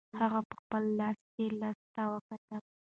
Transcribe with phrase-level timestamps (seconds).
[0.19, 2.61] هغه په خپل لاس کې لسی ته وکتل.